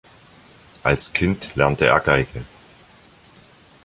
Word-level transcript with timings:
Als 0.81 1.13
Kind 1.13 1.55
lernte 1.55 1.85
er 1.85 1.99
Geige. 1.99 2.43